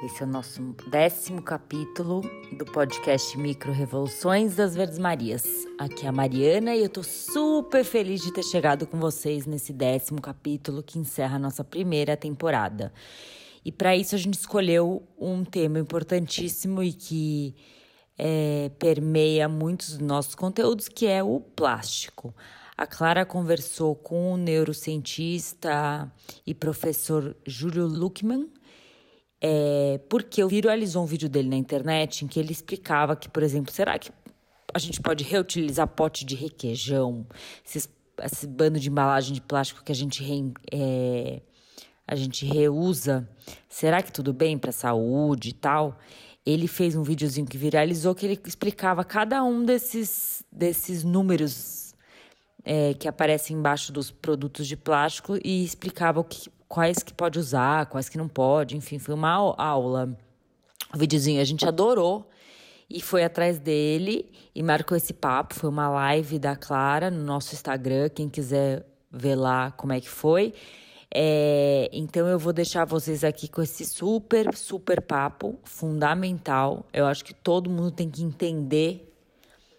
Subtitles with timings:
[0.00, 2.20] Esse é o nosso décimo capítulo
[2.52, 5.44] do podcast Micro Revoluções das Verdes Marias.
[5.76, 9.72] Aqui é a Mariana e eu tô super feliz de ter chegado com vocês nesse
[9.72, 12.92] décimo capítulo que encerra a nossa primeira temporada.
[13.64, 17.56] E para isso a gente escolheu um tema importantíssimo e que
[18.16, 22.32] é, permeia muitos dos nossos conteúdos, que é o plástico.
[22.76, 26.08] A Clara conversou com o neurocientista
[26.46, 28.48] e professor Júlio Luckman,
[29.40, 33.42] é, porque eu viralizou um vídeo dele na internet em que ele explicava que, por
[33.42, 34.10] exemplo, será que
[34.74, 37.26] a gente pode reutilizar pote de requeijão,
[37.64, 37.88] esses,
[38.22, 41.40] esse bando de embalagem de plástico que a gente, re, é,
[42.06, 43.28] a gente reusa,
[43.68, 45.98] será que tudo bem para a saúde e tal?
[46.44, 51.94] Ele fez um videozinho que viralizou que ele explicava cada um desses, desses números
[52.64, 57.38] é, que aparecem embaixo dos produtos de plástico e explicava o que, quais que pode
[57.38, 60.16] usar, quais que não pode, enfim, foi uma aula.
[60.94, 62.28] O videozinho a gente adorou
[62.88, 65.54] e foi atrás dele e marcou esse papo.
[65.54, 70.08] Foi uma live da Clara no nosso Instagram, quem quiser ver lá como é que
[70.08, 70.54] foi.
[71.14, 76.86] É, então eu vou deixar vocês aqui com esse super, super papo fundamental.
[76.92, 79.04] Eu acho que todo mundo tem que entender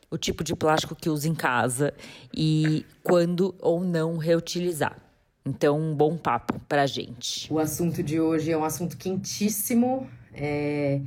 [0.10, 1.94] o tipo de plástico que usa em casa
[2.34, 5.09] e quando ou não reutilizar.
[5.50, 7.52] Então, um bom papo pra gente.
[7.52, 10.08] O assunto de hoje é um assunto quentíssimo.
[10.32, 11.02] É,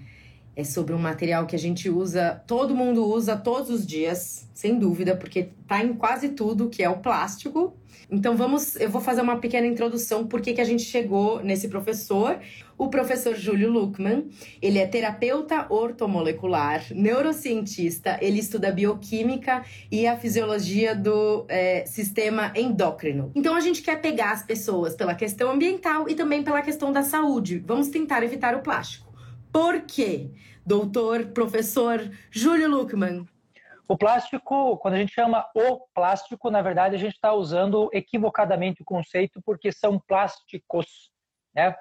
[0.56, 4.80] é sobre um material que a gente usa, todo mundo usa todos os dias, sem
[4.80, 7.76] dúvida, porque tá em quase tudo, que é o plástico.
[8.10, 11.68] Então vamos, eu vou fazer uma pequena introdução por que, que a gente chegou nesse
[11.68, 12.40] professor.
[12.82, 14.28] O professor Júlio Luckman,
[14.60, 23.30] ele é terapeuta ortomolecular, neurocientista, ele estuda bioquímica e a fisiologia do é, sistema endócrino.
[23.36, 27.04] Então a gente quer pegar as pessoas pela questão ambiental e também pela questão da
[27.04, 27.60] saúde.
[27.60, 29.14] Vamos tentar evitar o plástico.
[29.52, 30.32] Por quê?
[30.66, 33.28] Doutor, professor Júlio Luckman.
[33.86, 38.82] O plástico, quando a gente chama o plástico, na verdade a gente está usando equivocadamente
[38.82, 41.12] o conceito porque são plásticos.
[41.54, 41.76] Né?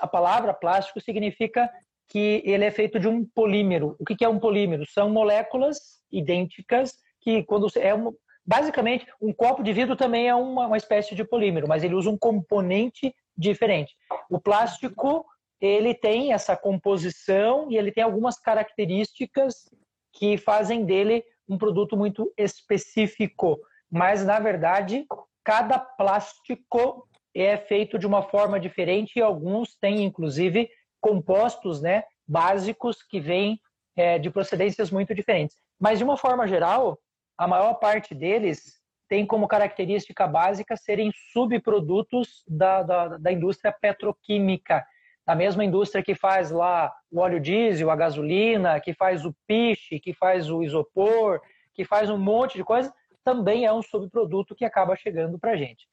[0.00, 1.70] A palavra plástico significa
[2.08, 3.96] que ele é feito de um polímero.
[3.98, 4.84] O que é um polímero?
[4.88, 8.14] São moléculas idênticas que, quando é um,
[8.46, 12.08] basicamente, um copo de vidro também é uma, uma espécie de polímero, mas ele usa
[12.08, 13.94] um componente diferente.
[14.30, 15.24] O plástico
[15.60, 19.68] ele tem essa composição e ele tem algumas características
[20.12, 23.58] que fazem dele um produto muito específico.
[23.90, 25.04] Mas, na verdade,
[25.44, 30.68] cada plástico é feito de uma forma diferente e alguns têm, inclusive,
[31.00, 33.60] compostos né, básicos que vêm
[33.96, 35.56] é, de procedências muito diferentes.
[35.78, 36.98] Mas, de uma forma geral,
[37.36, 38.78] a maior parte deles
[39.08, 44.84] tem como característica básica serem subprodutos da, da, da indústria petroquímica,
[45.26, 50.00] da mesma indústria que faz lá o óleo diesel, a gasolina, que faz o piche,
[50.00, 51.40] que faz o isopor,
[51.74, 52.92] que faz um monte de coisa,
[53.24, 55.86] também é um subproduto que acaba chegando para a gente.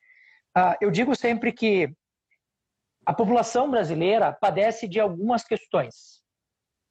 [0.57, 1.93] Ah, eu digo sempre que
[3.05, 6.23] a população brasileira padece de algumas questões.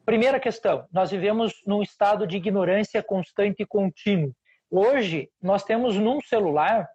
[0.04, 4.36] Primeira questão, nós vivemos num estado de ignorância constante e contínuo.
[4.70, 6.86] Hoje, nós temos num celular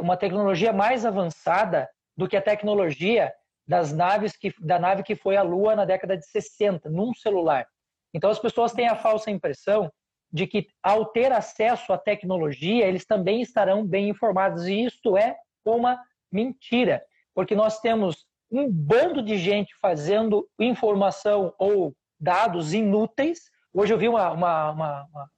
[0.00, 1.86] uma tecnologia mais avançada
[2.16, 3.30] do que a tecnologia
[3.66, 7.66] das naves que, da nave que foi à Lua na década de 60, num celular.
[8.14, 9.92] Então as pessoas têm a falsa impressão
[10.32, 14.66] de que ao ter acesso à tecnologia, eles também estarão bem informados.
[14.66, 17.02] E isto é uma mentira,
[17.34, 23.50] porque nós temos um bando de gente fazendo informação ou dados inúteis.
[23.72, 25.30] Hoje eu vi uma, uma, uma,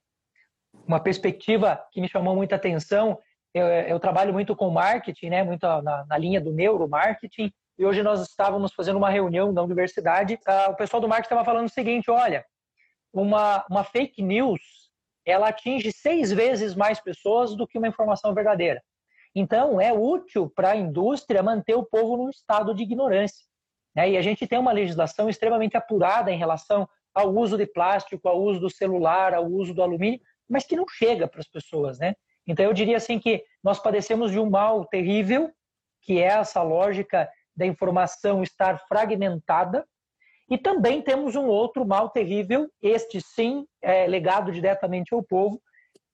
[0.87, 3.19] uma perspectiva que me chamou muita atenção.
[3.53, 8.03] Eu, eu trabalho muito com marketing, né, muito na, na linha do neuromarketing, e hoje
[8.03, 10.35] nós estávamos fazendo uma reunião na universidade.
[10.47, 12.45] Uh, o pessoal do marketing estava falando o seguinte: olha,
[13.11, 14.61] uma, uma fake news
[15.25, 18.81] ela atinge seis vezes mais pessoas do que uma informação verdadeira.
[19.33, 23.45] Então, é útil para a indústria manter o povo num estado de ignorância.
[23.95, 24.11] Né?
[24.11, 28.41] E a gente tem uma legislação extremamente apurada em relação ao uso de plástico, ao
[28.41, 30.19] uso do celular, ao uso do alumínio,
[30.49, 31.99] mas que não chega para as pessoas.
[31.99, 32.13] Né?
[32.45, 35.51] Então, eu diria assim que nós padecemos de um mal terrível,
[36.01, 39.85] que é essa lógica da informação estar fragmentada.
[40.49, 45.61] E também temos um outro mal terrível, este sim é legado diretamente ao povo.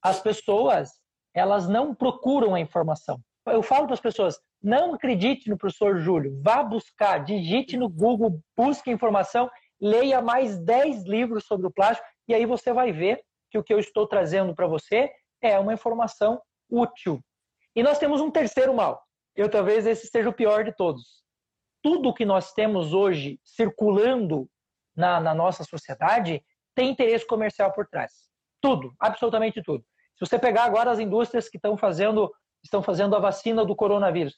[0.00, 0.92] As pessoas,
[1.38, 3.20] elas não procuram a informação.
[3.46, 8.40] Eu falo para as pessoas, não acredite no professor Júlio, vá buscar, digite no Google,
[8.56, 9.50] busque informação,
[9.80, 13.20] leia mais 10 livros sobre o plástico e aí você vai ver
[13.50, 16.40] que o que eu estou trazendo para você é uma informação
[16.70, 17.20] útil.
[17.74, 19.00] E nós temos um terceiro mal.
[19.34, 21.18] Eu talvez esse seja o pior de todos
[21.82, 24.48] tudo que nós temos hoje circulando
[24.96, 26.42] na, na nossa sociedade
[26.74, 28.12] tem interesse comercial por trás.
[28.60, 29.84] Tudo, absolutamente tudo.
[30.18, 32.32] Se você pegar agora as indústrias que estão fazendo,
[32.62, 34.36] estão fazendo a vacina do coronavírus,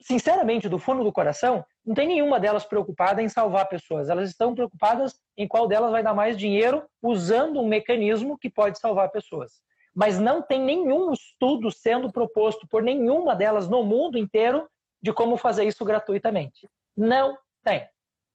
[0.00, 4.08] sinceramente, do fundo do coração, não tem nenhuma delas preocupada em salvar pessoas.
[4.08, 8.78] Elas estão preocupadas em qual delas vai dar mais dinheiro usando um mecanismo que pode
[8.78, 9.52] salvar pessoas.
[9.94, 14.68] Mas não tem nenhum estudo sendo proposto por nenhuma delas no mundo inteiro
[15.02, 16.68] de como fazer isso gratuitamente.
[16.96, 17.86] Não tem.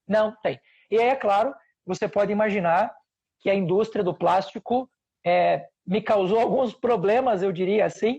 [0.08, 0.60] Não tem.
[0.90, 1.56] E aí, é claro,
[1.86, 2.94] você pode imaginar
[3.40, 4.90] que a indústria do plástico
[5.26, 8.18] é, me causou alguns problemas, eu diria assim,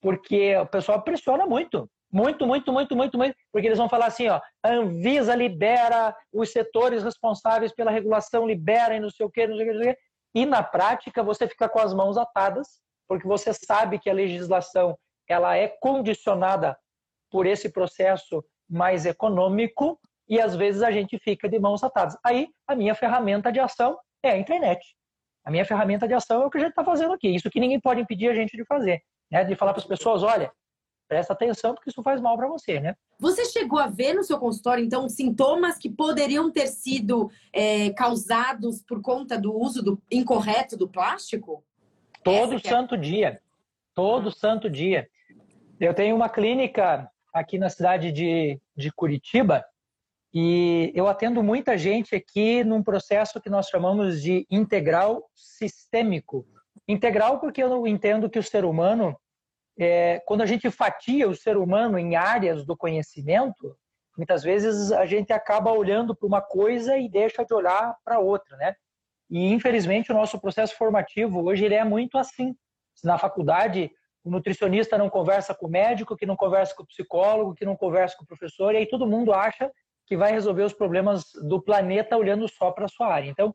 [0.00, 1.88] porque o pessoal pressiona muito.
[2.10, 6.50] Muito, muito, muito, muito, muito, porque eles vão falar assim, ó, a Anvisa libera, os
[6.50, 9.82] setores responsáveis pela regulação liberam e não sei o quê, não sei o quê, não
[9.82, 10.00] sei o quê.
[10.34, 14.96] E na prática você fica com as mãos atadas, porque você sabe que a legislação
[15.28, 16.78] ela é condicionada
[17.30, 22.16] por esse processo mais econômico e às vezes a gente fica de mãos atadas.
[22.24, 24.80] Aí a minha ferramenta de ação é a internet.
[25.48, 27.34] A minha ferramenta de ação é o que a gente está fazendo aqui.
[27.34, 29.00] Isso que ninguém pode impedir a gente de fazer,
[29.30, 29.44] né?
[29.44, 30.52] De falar para as pessoas, olha,
[31.08, 32.94] presta atenção porque isso faz mal para você, né?
[33.18, 38.82] Você chegou a ver no seu consultório, então, sintomas que poderiam ter sido é, causados
[38.82, 41.64] por conta do uso do, incorreto do plástico?
[42.22, 42.98] Todo Essa santo é...
[42.98, 43.40] dia.
[43.94, 44.32] Todo ah.
[44.32, 45.08] santo dia.
[45.80, 49.64] Eu tenho uma clínica aqui na cidade de, de Curitiba
[50.32, 56.46] e eu atendo muita gente aqui num processo que nós chamamos de integral sistêmico.
[56.86, 59.16] Integral porque eu entendo que o ser humano
[59.78, 63.76] é, quando a gente fatia o ser humano em áreas do conhecimento,
[64.16, 68.56] muitas vezes a gente acaba olhando para uma coisa e deixa de olhar para outra,
[68.56, 68.74] né?
[69.30, 72.56] E infelizmente o nosso processo formativo hoje ele é muito assim.
[73.04, 73.88] Na faculdade,
[74.24, 77.76] o nutricionista não conversa com o médico, que não conversa com o psicólogo, que não
[77.76, 79.70] conversa com o professor, e aí todo mundo acha
[80.08, 83.28] que vai resolver os problemas do planeta olhando só para a sua área.
[83.28, 83.54] Então,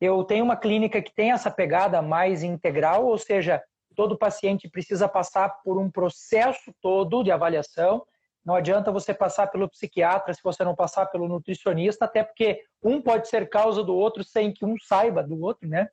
[0.00, 3.62] eu tenho uma clínica que tem essa pegada mais integral, ou seja,
[3.94, 8.02] todo paciente precisa passar por um processo todo de avaliação.
[8.42, 13.02] Não adianta você passar pelo psiquiatra se você não passar pelo nutricionista, até porque um
[13.02, 15.86] pode ser causa do outro sem que um saiba do outro, né?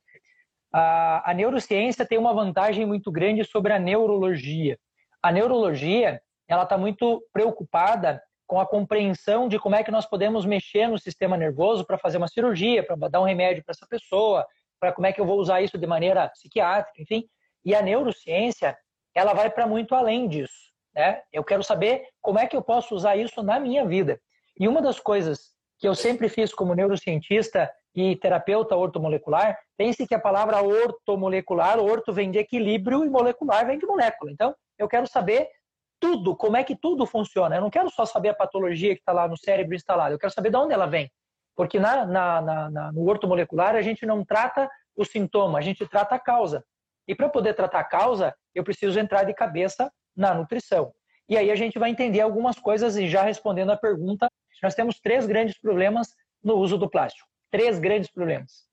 [0.71, 4.80] A, a neurociência tem uma vantagem muito grande sobre a neurologia.
[5.21, 10.45] A neurologia, ela está muito preocupada com a compreensão de como é que nós podemos
[10.45, 14.47] mexer no sistema nervoso para fazer uma cirurgia, para dar um remédio para essa pessoa,
[14.79, 17.27] para como é que eu vou usar isso de maneira psiquiátrica, enfim.
[17.65, 18.77] E a neurociência,
[19.13, 20.71] ela vai para muito além disso.
[20.95, 21.21] Né?
[21.31, 24.19] Eu quero saber como é que eu posso usar isso na minha vida.
[24.57, 30.15] E uma das coisas que eu sempre fiz como neurocientista e terapeuta ortomolecular, pense que
[30.15, 34.31] a palavra ortomolecular, orto vem de equilíbrio e molecular vem de molécula.
[34.31, 35.50] Então, eu quero saber
[35.99, 37.55] tudo, como é que tudo funciona.
[37.55, 40.33] Eu não quero só saber a patologia que está lá no cérebro instalado, eu quero
[40.33, 41.11] saber de onde ela vem.
[41.55, 46.15] Porque na, na, na, no ortomolecular a gente não trata o sintoma, a gente trata
[46.15, 46.63] a causa.
[47.07, 50.94] E para poder tratar a causa, eu preciso entrar de cabeça na nutrição.
[51.29, 54.29] E aí a gente vai entender algumas coisas e já respondendo a pergunta,
[54.61, 57.27] nós temos três grandes problemas no uso do plástico.
[57.51, 58.65] Três grandes problemas.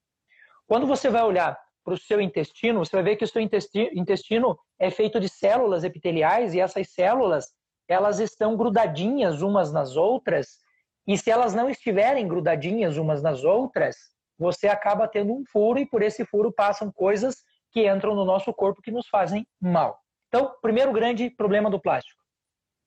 [0.67, 4.57] Quando você vai olhar para o seu intestino, você vai ver que o seu intestino
[4.79, 7.45] é feito de células epiteliais e essas células,
[7.87, 10.57] elas estão grudadinhas umas nas outras,
[11.07, 13.95] e se elas não estiverem grudadinhas umas nas outras,
[14.39, 17.35] você acaba tendo um furo e por esse furo passam coisas
[17.71, 19.99] que entram no nosso corpo que nos fazem mal.
[20.27, 22.19] Então, primeiro grande problema do plástico.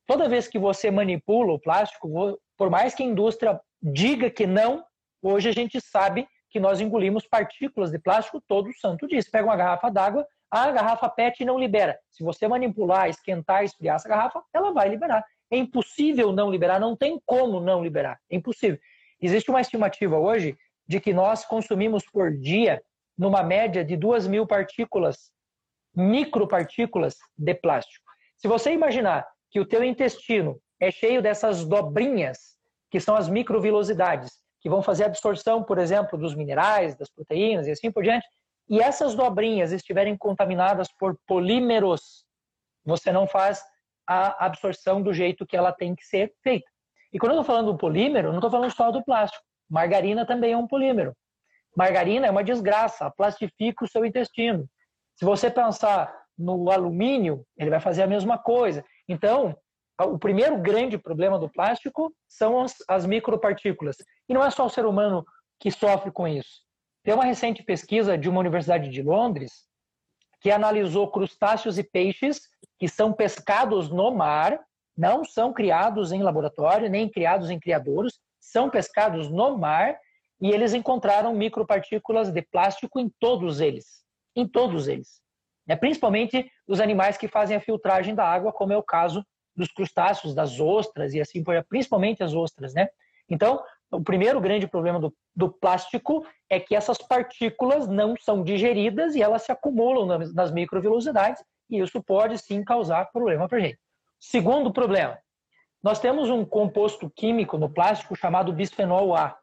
[0.07, 4.85] Toda vez que você manipula o plástico, por mais que a indústria diga que não,
[5.23, 9.21] hoje a gente sabe que nós engolimos partículas de plástico todo santo dia.
[9.21, 11.99] Você pega uma garrafa d'água, a garrafa PET não libera.
[12.11, 15.25] Se você manipular, esquentar, esfriar essa garrafa, ela vai liberar.
[15.51, 18.19] É impossível não liberar, não tem como não liberar.
[18.31, 18.79] É impossível.
[19.21, 22.83] Existe uma estimativa hoje de que nós consumimos por dia
[23.17, 25.31] numa média de 2 mil partículas,
[25.95, 28.05] micropartículas de plástico.
[28.37, 32.57] Se você imaginar que o teu intestino é cheio dessas dobrinhas,
[32.91, 37.67] que são as microvilosidades, que vão fazer a absorção, por exemplo, dos minerais, das proteínas
[37.67, 38.27] e assim por diante,
[38.69, 42.25] e essas dobrinhas estiverem contaminadas por polímeros,
[42.85, 43.63] você não faz
[44.07, 46.67] a absorção do jeito que ela tem que ser feita.
[47.13, 49.43] E quando eu estou falando do polímero, não estou falando só do plástico.
[49.69, 51.15] Margarina também é um polímero.
[51.77, 54.69] Margarina é uma desgraça, plastifica o seu intestino.
[55.15, 58.85] Se você pensar no alumínio, ele vai fazer a mesma coisa.
[59.09, 59.57] Então,
[60.05, 63.97] o primeiro grande problema do plástico são as, as micropartículas.
[64.29, 65.25] E não é só o ser humano
[65.59, 66.63] que sofre com isso.
[67.03, 69.67] Tem uma recente pesquisa de uma universidade de Londres
[70.41, 72.43] que analisou crustáceos e peixes
[72.79, 74.61] que são pescados no mar,
[74.97, 79.99] não são criados em laboratório, nem criados em criadouros, são pescados no mar
[80.41, 84.05] e eles encontraram micropartículas de plástico em todos eles.
[84.37, 85.21] Em todos eles.
[85.69, 89.25] É, principalmente os animais que fazem a filtragem da água, como é o caso
[89.59, 92.89] dos crustáceos, das ostras e assim por principalmente as ostras, né?
[93.29, 99.15] Então, o primeiro grande problema do, do, plástico é que essas partículas não são digeridas
[99.15, 100.53] e elas se acumulam nas, nas
[101.71, 103.79] e isso pode sim causar problema para a gente.
[104.19, 105.19] Segundo problema,
[105.83, 109.37] nós temos um composto químico no plástico chamado bisfenol A.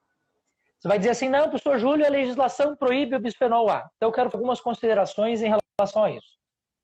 [0.79, 3.89] Você vai dizer assim, não, professor Júlio, a legislação proíbe o bisfenol A.
[3.95, 6.35] Então, eu quero algumas considerações em relação a isso.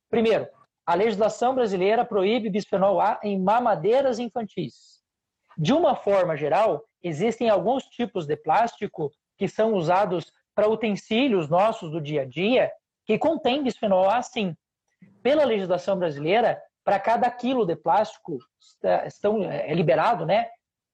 [0.09, 0.47] Primeiro,
[0.91, 5.01] a legislação brasileira proíbe bisfenol A em mamadeiras infantis.
[5.57, 11.89] De uma forma geral, existem alguns tipos de plástico que são usados para utensílios nossos
[11.91, 12.69] do dia a dia
[13.05, 14.53] que contém bisfenol A, sim.
[15.23, 18.37] Pela legislação brasileira, para cada quilo de plástico
[19.05, 20.49] estão, é liberado né,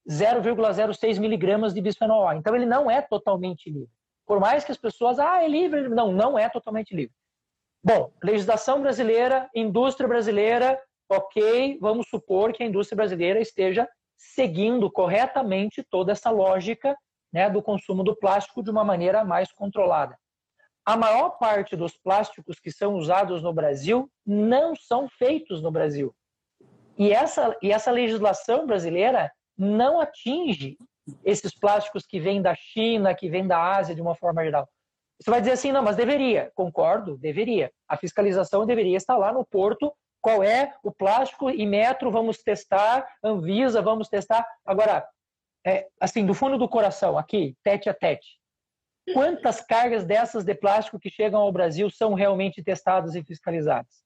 [0.08, 2.36] 0,06 miligramas de bisfenol A.
[2.36, 3.90] Então, ele não é totalmente livre.
[4.28, 5.90] Por mais que as pessoas, ah, é livre.
[5.90, 7.16] Não, não é totalmente livre.
[7.88, 10.78] Bom, legislação brasileira, indústria brasileira,
[11.10, 16.98] ok, vamos supor que a indústria brasileira esteja seguindo corretamente toda essa lógica
[17.32, 20.18] né, do consumo do plástico de uma maneira mais controlada.
[20.86, 26.14] A maior parte dos plásticos que são usados no Brasil não são feitos no Brasil.
[26.98, 30.78] E essa, e essa legislação brasileira não atinge
[31.24, 34.68] esses plásticos que vêm da China, que vêm da Ásia de uma forma geral.
[35.20, 36.52] Você vai dizer assim, não, mas deveria.
[36.54, 37.72] Concordo, deveria.
[37.88, 39.92] A fiscalização deveria estar lá no porto.
[40.22, 42.12] Qual é o plástico e metro?
[42.12, 43.08] Vamos testar.
[43.24, 44.46] Anvisa, vamos testar.
[44.66, 45.08] Agora,
[45.66, 48.40] é, assim, do fundo do coração, aqui, tete a tete.
[49.14, 54.04] Quantas cargas dessas de plástico que chegam ao Brasil são realmente testadas e fiscalizadas?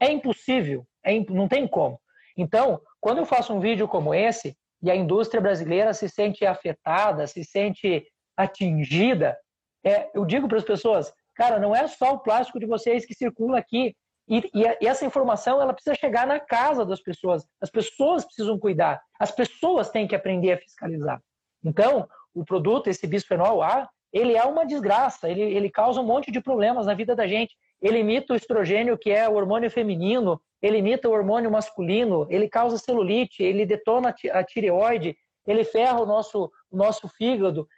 [0.00, 1.30] É impossível, é imp...
[1.30, 2.00] não tem como.
[2.36, 7.26] Então, quando eu faço um vídeo como esse e a indústria brasileira se sente afetada,
[7.26, 9.36] se sente atingida,
[9.84, 13.14] é, eu digo para as pessoas, cara, não é só o plástico de vocês que
[13.14, 13.94] circula aqui.
[14.26, 17.44] E, e, e, essa informação ela precisa chegar na casa das pessoas.
[17.60, 19.02] As pessoas precisam cuidar.
[19.20, 21.20] As pessoas têm que aprender a fiscalizar.
[21.62, 25.28] Então, o produto, esse bisfenol A, ele é uma desgraça.
[25.28, 27.54] Ele, ele causa um monte de problemas na vida da gente.
[27.82, 30.40] Ele imita o estrogênio, que é o hormônio feminino.
[30.62, 32.26] Ele imita o hormônio masculino.
[32.30, 33.42] Ele causa celulite.
[33.42, 35.16] Ele detona a tireoide.
[35.46, 37.68] Ele ferra o nosso, o nosso fígado.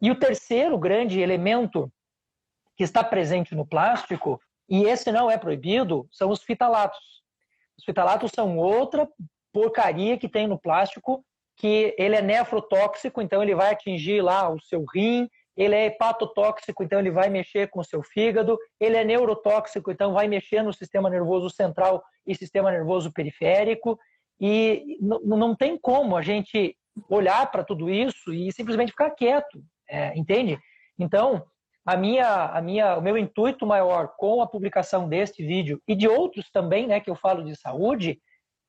[0.00, 1.92] E o terceiro grande elemento
[2.76, 7.22] que está presente no plástico, e esse não é proibido, são os fitalatos.
[7.78, 9.08] Os fitalatos são outra
[9.52, 11.24] porcaria que tem no plástico,
[11.56, 16.82] que ele é nefrotóxico, então ele vai atingir lá o seu rim, ele é hepatotóxico,
[16.82, 20.72] então ele vai mexer com o seu fígado, ele é neurotóxico, então vai mexer no
[20.72, 23.98] sistema nervoso central e sistema nervoso periférico,
[24.40, 26.74] e não tem como a gente
[27.10, 29.62] olhar para tudo isso e simplesmente ficar quieto.
[29.90, 30.58] É, entende?
[30.98, 31.44] Então,
[31.84, 36.06] a minha, a minha, o meu intuito maior com a publicação deste vídeo e de
[36.06, 38.20] outros também, né, que eu falo de saúde,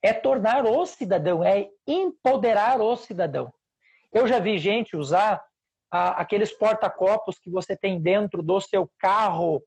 [0.01, 3.53] é tornar o cidadão, é empoderar o cidadão.
[4.11, 5.41] Eu já vi gente usar
[5.91, 9.61] aqueles porta-copos que você tem dentro do seu carro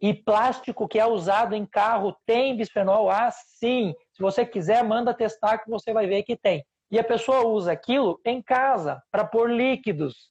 [0.00, 3.30] e plástico que é usado em carro tem bisfenol A?
[3.30, 3.94] Sim.
[4.12, 6.64] Se você quiser, manda testar que você vai ver que tem.
[6.90, 10.30] E a pessoa usa aquilo em casa para pôr líquidos.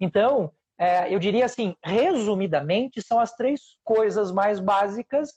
[0.00, 5.30] Então, é, eu diria assim, resumidamente, são as três coisas mais básicas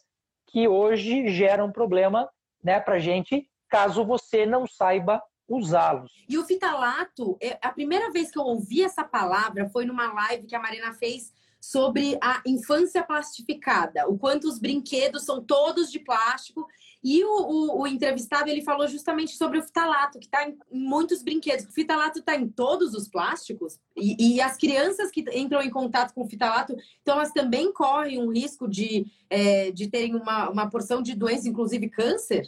[0.48, 2.30] que hoje geram problema
[2.64, 6.12] né, para gente, caso você não saiba usá-los.
[6.30, 10.48] E o fitalato, é, a primeira vez que eu ouvi essa palavra foi numa live
[10.48, 16.00] que a Marina fez sobre a infância plastificada, o quanto os brinquedos são todos de
[16.00, 16.68] plástico
[17.04, 21.22] e o, o, o, entrevistado ele falou justamente sobre o fitalato, que está em muitos
[21.22, 21.66] brinquedos.
[21.66, 23.78] O fitalato está em todos os plásticos.
[23.98, 28.22] E, e, as crianças que entram em contato com o fitalato, então elas também correm
[28.22, 32.48] um risco de, é, de terem uma, uma porção de doenças, inclusive câncer?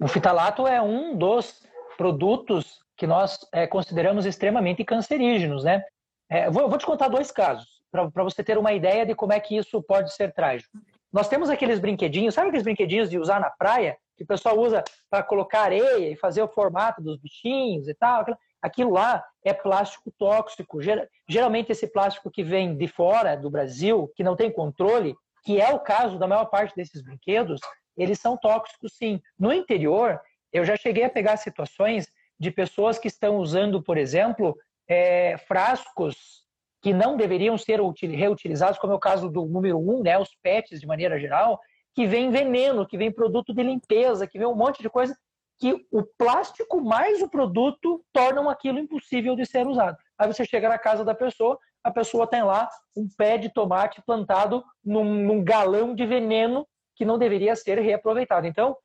[0.00, 1.62] O fitalato é um dos
[1.98, 5.84] produtos que nós é, consideramos extremamente cancerígenos, né?
[6.30, 9.40] É, vou, vou te contar dois casos, para você ter uma ideia de como é
[9.40, 10.78] que isso pode ser trágico.
[11.12, 13.96] Nós temos aqueles brinquedinhos, sabe aqueles brinquedinhos de usar na praia?
[14.16, 18.26] Que o pessoal usa para colocar areia e fazer o formato dos bichinhos e tal.
[18.60, 20.80] Aquilo lá é plástico tóxico.
[21.28, 25.72] Geralmente esse plástico que vem de fora do Brasil, que não tem controle, que é
[25.72, 27.60] o caso da maior parte desses brinquedos,
[27.96, 29.20] eles são tóxicos sim.
[29.38, 30.20] No interior,
[30.52, 32.06] eu já cheguei a pegar situações
[32.38, 36.46] de pessoas que estão usando, por exemplo, é, frascos
[36.80, 40.80] que não deveriam ser reutilizados, como é o caso do número um, né, os PETs
[40.80, 41.60] de maneira geral,
[41.94, 45.16] que vem veneno, que vem produto de limpeza, que vem um monte de coisa,
[45.58, 49.96] que o plástico mais o produto tornam aquilo impossível de ser usado.
[50.16, 54.00] Aí você chega na casa da pessoa, a pessoa tem lá um pé de tomate
[54.02, 58.46] plantado num, num galão de veneno que não deveria ser reaproveitado.
[58.46, 58.76] Então,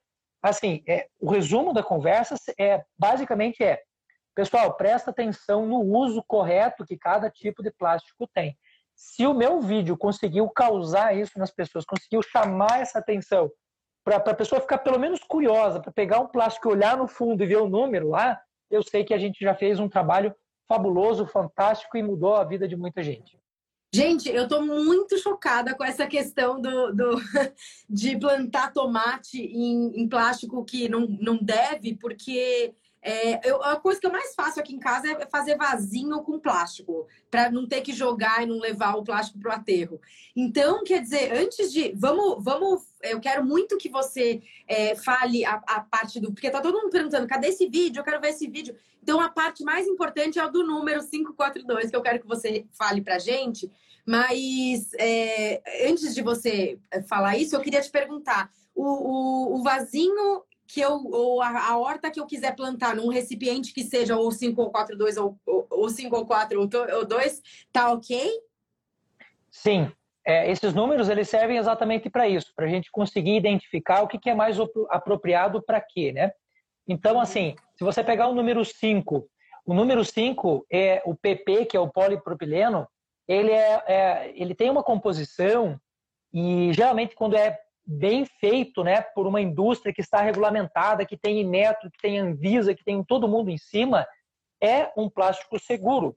[0.42, 3.82] assim, é, o resumo da conversa é basicamente é,
[4.36, 8.58] pessoal, presta atenção no uso correto que cada tipo de plástico tem.
[8.96, 13.52] Se o meu vídeo conseguiu causar isso nas pessoas, conseguiu chamar essa atenção
[14.04, 17.48] para a pessoa ficar pelo menos curiosa, para pegar um plástico, olhar no fundo e
[17.48, 20.36] ver o número lá, eu sei que a gente já fez um trabalho
[20.68, 23.40] fabuloso, fantástico e mudou a vida de muita gente.
[23.94, 27.16] Gente, eu estou muito chocada com essa questão do, do
[27.88, 32.74] de plantar tomate em, em, plástico que não, não deve, porque
[33.04, 36.40] é, eu, a coisa que eu mais faço aqui em casa é fazer vasinho com
[36.40, 40.00] plástico, para não ter que jogar e não levar o plástico para o aterro.
[40.34, 41.94] Então, quer dizer, antes de.
[41.98, 42.82] Vamos, vamos.
[43.02, 46.32] Eu quero muito que você é, fale a, a, parte do.
[46.32, 48.00] Porque tá todo mundo perguntando: cadê esse vídeo?
[48.00, 48.74] Eu quero ver esse vídeo.
[49.02, 52.66] Então, a parte mais importante é o do número 542, que eu quero que você
[52.72, 53.70] fale para gente.
[54.06, 59.64] Mas é, antes de você é, falar isso, eu queria te perguntar: o, o, o
[59.64, 64.18] vasinho que eu, ou a, a, horta que eu quiser plantar num recipiente que seja
[64.18, 67.42] ou 5 ou 4, 2 ou, ou 5 ou 4 ou 2,
[67.72, 68.32] tá ok?
[69.52, 69.92] Sim.
[70.26, 74.18] É, esses números eles servem exatamente para isso, para a gente conseguir identificar o que,
[74.18, 74.58] que é mais
[74.90, 76.32] apropriado para quê, né?
[76.88, 79.28] Então, assim, se você pegar o número 5,
[79.66, 82.88] o número 5 é o PP, que é o polipropileno,
[83.28, 85.80] ele, é, é, ele tem uma composição
[86.34, 91.42] e geralmente quando é bem feito né, por uma indústria que está regulamentada, que tem
[91.42, 94.08] Inmetro, que tem Anvisa, que tem todo mundo em cima,
[94.62, 96.16] é um plástico seguro.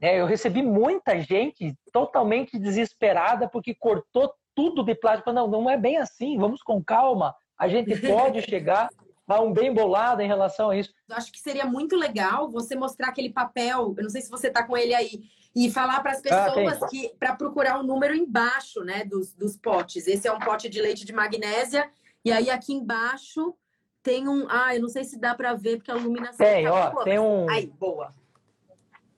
[0.00, 5.32] É, eu recebi muita gente totalmente desesperada porque cortou tudo de plástico.
[5.32, 7.34] Não, não é bem assim, vamos com calma.
[7.56, 8.88] A gente pode chegar
[9.26, 10.92] a um bem bolado em relação a isso.
[11.08, 14.48] Eu acho que seria muito legal você mostrar aquele papel, eu não sei se você
[14.48, 15.22] está com ele aí,
[15.54, 19.04] e falar para as ah, pessoas ah, que para procurar o um número embaixo, né,
[19.04, 20.06] dos, dos potes.
[20.06, 21.88] Esse é um pote de leite de magnésia
[22.24, 23.54] e aí aqui embaixo
[24.02, 26.72] tem um, ah, eu não sei se dá para ver porque a iluminação Tem, tá
[26.72, 27.04] ó, boa.
[27.04, 28.14] tem um Aí, boa.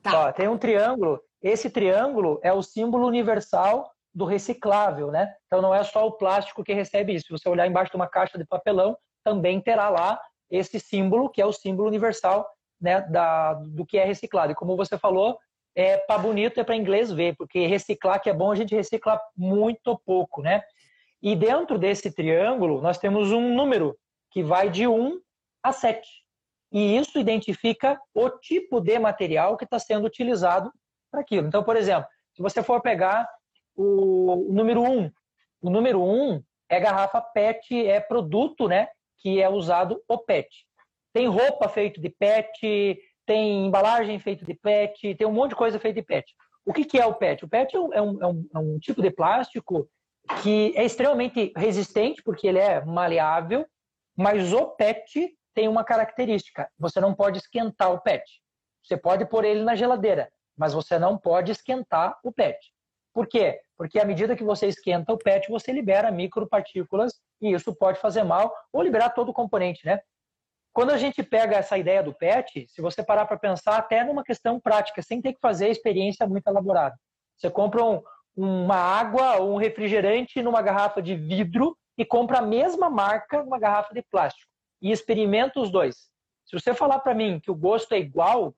[0.03, 0.29] Tá.
[0.29, 1.21] Ó, tem um triângulo.
[1.43, 5.35] Esse triângulo é o símbolo universal do reciclável, né?
[5.47, 7.27] Então não é só o plástico que recebe isso.
[7.27, 10.21] Se você olhar embaixo de uma caixa de papelão, também terá lá
[10.51, 12.49] esse símbolo, que é o símbolo universal
[12.81, 14.53] né, da, do que é reciclado.
[14.53, 15.39] E como você falou,
[15.77, 19.21] é para bonito, é para inglês ver, porque reciclar que é bom, a gente recicla
[19.37, 20.63] muito pouco, né?
[21.23, 23.95] E dentro desse triângulo, nós temos um número
[24.31, 25.21] que vai de 1
[25.63, 26.09] a 7.
[26.73, 30.73] E isso identifica o tipo de material que está sendo utilizado
[31.11, 31.47] para aquilo.
[31.47, 33.29] Então, por exemplo, se você for pegar
[33.75, 35.11] o, número 1,
[35.61, 38.89] o número 1 é garrafa PET, é produto, né?
[39.19, 40.49] Que é usado o PET.
[41.13, 45.79] Tem roupa feita de PET, tem embalagem feita de PET, tem um monte de coisa
[45.79, 46.33] feita de PET.
[46.65, 47.45] O que, que é o PET?
[47.45, 49.89] O PET é um, é um, é um é tipo de plástico
[50.43, 53.67] que é extremamente resistente, porque ele é maleável,
[54.17, 58.25] mas o PET tem uma característica: você não pode esquentar o PET.
[58.83, 62.59] Você pode pôr ele na geladeira, mas você não pode esquentar o PET.
[63.13, 63.61] Por quê?
[63.77, 68.23] Porque à medida que você esquenta o PET, você libera micropartículas e isso pode fazer
[68.25, 70.01] mal ou liberar todo o componente, né?
[70.77, 74.23] Quando a gente pega essa ideia do PET, se você parar para pensar até numa
[74.23, 76.95] questão prática, sem ter que fazer experiência muito elaborada.
[77.35, 78.03] Você compra um,
[78.37, 83.59] uma água ou um refrigerante numa garrafa de vidro e compra a mesma marca numa
[83.59, 86.11] garrafa de plástico e experimenta os dois.
[86.45, 88.55] Se você falar para mim que o gosto é igual,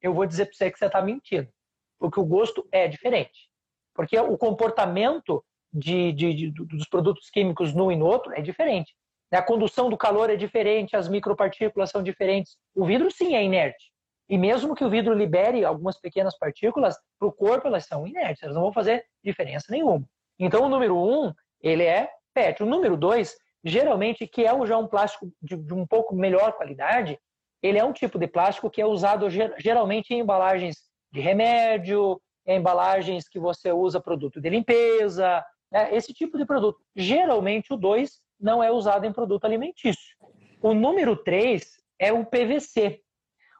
[0.00, 1.48] eu vou dizer para você que você está mentindo,
[1.96, 3.48] porque o gosto é diferente.
[3.94, 8.92] Porque o comportamento de, de, de, dos produtos químicos num e no outro é diferente.
[9.32, 9.38] Né?
[9.38, 12.56] A condução do calor é diferente, as micropartículas são diferentes.
[12.74, 13.90] O vidro, sim, é inerte.
[14.28, 18.42] E mesmo que o vidro libere algumas pequenas partículas, para o corpo elas são inertes,
[18.42, 20.04] elas não vão fazer diferença nenhuma.
[20.38, 22.62] Então, o número um, ele é PET.
[22.62, 27.18] O número dois, geralmente, que é já um plástico de, de um pouco melhor qualidade,
[27.62, 30.76] ele é um tipo de plástico que é usado geralmente em embalagens
[31.12, 35.94] de remédio, em embalagens que você usa produto de limpeza, né?
[35.94, 36.80] esse tipo de produto.
[36.96, 40.16] Geralmente, o 2 não é usado em produto alimentício.
[40.60, 41.64] O número 3
[41.98, 43.00] é o PVC.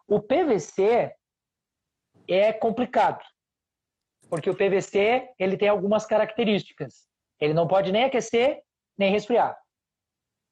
[0.06, 1.14] O PVC
[2.28, 3.24] é complicado,
[4.28, 7.06] porque o PVC ele tem algumas características.
[7.40, 8.60] Ele não pode nem aquecer,
[8.98, 9.56] nem resfriar.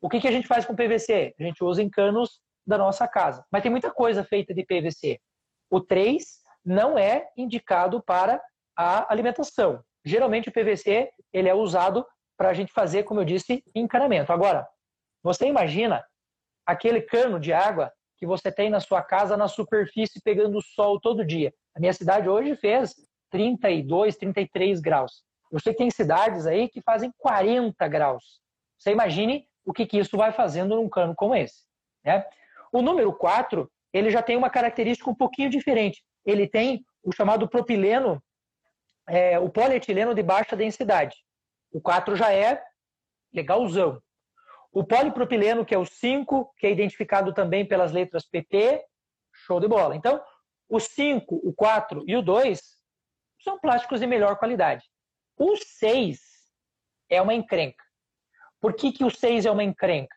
[0.00, 1.34] O que, que a gente faz com PVC?
[1.38, 3.44] A gente usa em canos da nossa casa.
[3.50, 5.20] Mas tem muita coisa feita de PVC.
[5.68, 6.24] O 3
[6.64, 8.42] não é indicado para
[8.76, 9.84] a alimentação.
[10.04, 12.06] Geralmente o PVC ele é usado
[12.40, 14.32] para a gente fazer, como eu disse, encanamento.
[14.32, 14.66] Agora,
[15.22, 16.02] você imagina
[16.64, 21.22] aquele cano de água que você tem na sua casa na superfície pegando sol todo
[21.22, 21.52] dia.
[21.76, 22.94] A minha cidade hoje fez
[23.28, 25.22] 32, 33 graus.
[25.52, 28.40] Eu sei que tem cidades aí que fazem 40 graus.
[28.78, 31.66] Você imagine o que, que isso vai fazendo num cano como esse.
[32.02, 32.24] Né?
[32.72, 36.02] O número 4, ele já tem uma característica um pouquinho diferente.
[36.24, 38.18] Ele tem o chamado propileno,
[39.06, 41.22] é, o polietileno de baixa densidade.
[41.72, 42.62] O 4 já é
[43.32, 44.02] legalzão.
[44.72, 48.84] O polipropileno, que é o 5, que é identificado também pelas letras PP,
[49.32, 49.96] show de bola.
[49.96, 50.22] Então,
[50.68, 52.60] o 5, o 4 e o 2
[53.42, 54.84] são plásticos de melhor qualidade.
[55.36, 56.20] O 6
[57.08, 57.82] é uma encrenca.
[58.60, 60.14] Por que, que o 6 é uma encrenca?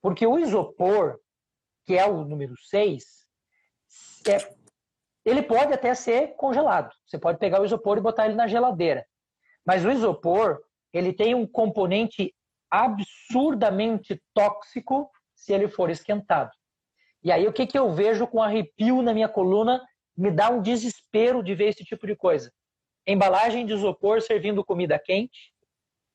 [0.00, 1.20] Porque o isopor,
[1.84, 3.04] que é o número 6,
[4.26, 4.54] é,
[5.24, 6.92] ele pode até ser congelado.
[7.06, 9.06] Você pode pegar o isopor e botar ele na geladeira.
[9.64, 10.63] Mas o isopor,
[10.94, 12.32] ele tem um componente
[12.70, 16.50] absurdamente tóxico se ele for esquentado.
[17.22, 19.82] E aí o que, que eu vejo com arrepio na minha coluna
[20.16, 22.52] me dá um desespero de ver esse tipo de coisa.
[23.06, 25.52] Embalagem de isopor servindo comida quente,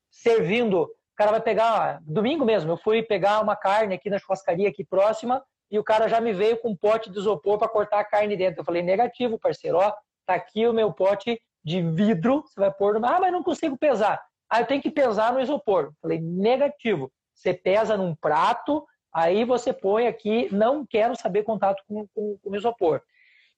[0.09, 0.83] servindo.
[0.83, 1.99] O cara vai pegar.
[2.03, 6.07] Domingo mesmo, eu fui pegar uma carne aqui na churrascaria aqui próxima e o cara
[6.07, 8.61] já me veio com um pote de isopor para cortar a carne dentro.
[8.61, 9.93] Eu falei, negativo, parceiro, ó,
[10.25, 13.05] tá aqui o meu pote de vidro, você vai pôr no.
[13.05, 14.23] Ah, mas não consigo pesar.
[14.49, 15.93] Ah, eu tenho que pesar no isopor.
[16.01, 17.11] Falei, negativo.
[17.33, 22.55] Você pesa num prato, aí você põe aqui, não quero saber contato com, com, com
[22.55, 23.01] isopor.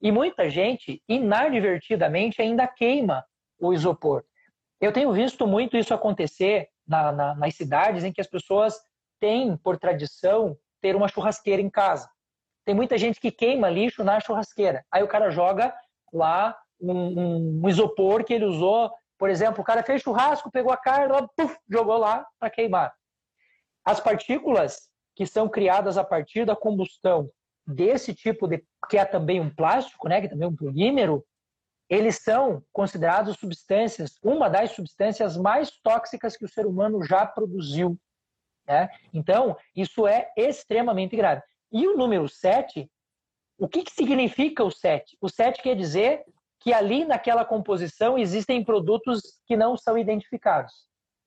[0.02, 3.24] E muita gente, inadvertidamente, ainda queima
[3.60, 4.24] o isopor.
[4.80, 8.76] Eu tenho visto muito isso acontecer na, na, nas cidades em que as pessoas
[9.20, 12.10] têm, por tradição, ter uma churrasqueira em casa.
[12.66, 14.84] Tem muita gente que queima lixo na churrasqueira.
[14.92, 15.74] Aí o cara joga
[16.12, 18.92] lá um, um, um isopor que ele usou.
[19.22, 22.92] Por exemplo, o cara fez churrasco, pegou a carne, puff, jogou lá para queimar.
[23.86, 27.30] As partículas que são criadas a partir da combustão
[27.64, 31.24] desse tipo de que é também um plástico, né, que é também um polímero,
[31.88, 38.00] eles são considerados substâncias, uma das substâncias mais tóxicas que o ser humano já produziu.
[38.68, 38.90] Né?
[39.14, 41.44] Então, isso é extremamente grave.
[41.72, 42.90] E o número 7,
[43.60, 45.16] o que, que significa o 7?
[45.22, 46.26] O 7 quer dizer
[46.62, 50.72] que ali naquela composição existem produtos que não são identificados.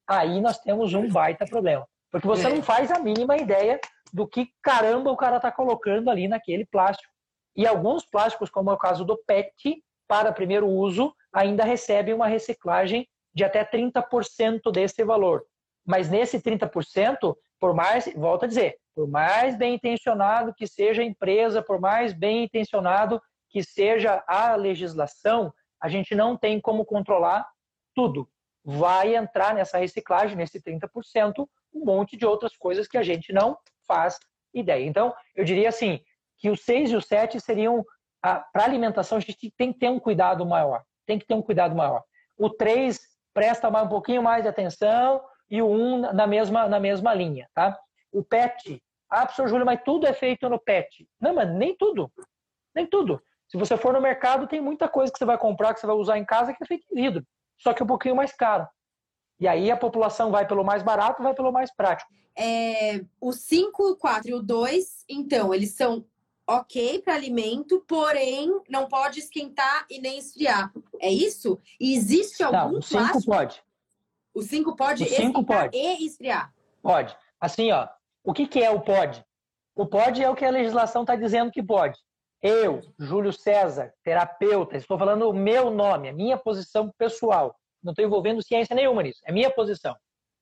[0.09, 1.87] Aí nós temos um baita problema.
[2.11, 3.81] Porque você não faz a mínima ideia
[4.13, 7.13] do que caramba o cara está colocando ali naquele plástico.
[7.57, 12.29] E alguns plásticos, como é o caso do PET, para primeiro uso, ainda recebem uma
[12.29, 15.45] reciclagem de até 30% desse valor.
[15.85, 21.05] Mas nesse 30%, por mais, volto a dizer, por mais bem intencionado que seja a
[21.05, 23.21] empresa, por mais bem intencionado
[23.55, 27.49] que seja a legislação, a gente não tem como controlar
[27.95, 28.29] tudo.
[28.65, 33.57] Vai entrar nessa reciclagem, nesse 30%, um monte de outras coisas que a gente não
[33.87, 34.19] faz
[34.53, 34.85] ideia.
[34.85, 36.01] Então, eu diria assim,
[36.37, 37.87] que o 6 e o 7 seriam,
[38.21, 40.83] para alimentação, a gente tem que ter um cuidado maior.
[41.07, 42.03] Tem que ter um cuidado maior.
[42.37, 42.99] O 3
[43.33, 47.49] presta mais, um pouquinho mais de atenção e o 1 na mesma, na mesma linha,
[47.55, 47.79] tá?
[48.11, 51.09] O PET, ah, professor Júlio, mas tudo é feito no PET.
[51.21, 52.11] Não, mas nem tudo.
[52.75, 53.23] Nem tudo.
[53.55, 55.95] Se você for no mercado, tem muita coisa que você vai comprar, que você vai
[55.95, 57.25] usar em casa, que é feito em vidro.
[57.57, 58.67] Só que um pouquinho mais caro.
[59.39, 62.11] E aí a população vai pelo mais barato, vai pelo mais prático.
[62.37, 66.05] É, o 5, o 4 e o 2, então, eles são
[66.45, 70.73] ok para alimento, porém não pode esquentar e nem esfriar.
[70.99, 71.61] É isso?
[71.79, 73.63] E existe algum não, o 5 pode.
[74.35, 75.79] O 5 pode o cinco pode.
[75.79, 76.53] e esfriar?
[76.83, 77.17] Pode.
[77.41, 77.87] Assim, ó,
[78.25, 79.25] o que, que é o pode?
[79.77, 81.97] O pode é o que a legislação está dizendo que pode.
[82.47, 88.05] Eu, Júlio César, terapeuta, estou falando o meu nome, a minha posição pessoal não estou
[88.05, 89.97] envolvendo ciência nenhuma nisso, é minha posição.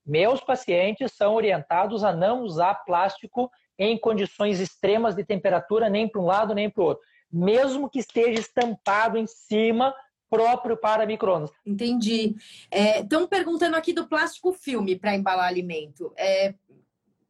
[0.04, 6.20] Meus pacientes são orientados a não usar plástico em condições extremas de temperatura, nem para
[6.20, 9.94] um lado nem para o outro, mesmo que esteja estampado em cima
[10.28, 11.52] próprio para microondas.
[11.64, 12.34] Entendi.
[12.68, 16.12] Estão é, perguntando aqui do plástico filme para embalar alimento.
[16.16, 16.54] É,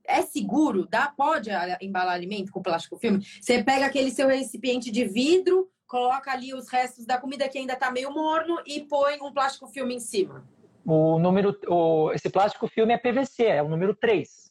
[0.04, 0.86] é seguro?
[0.86, 1.08] Dá?
[1.08, 3.24] Pode embalar alimento com plástico filme?
[3.40, 7.74] Você pega aquele seu recipiente de vidro, coloca ali os restos da comida que ainda
[7.74, 10.44] está meio morno e põe um plástico filme em cima.
[10.84, 14.50] O número, o, esse plástico filme é PVC, é o número 3.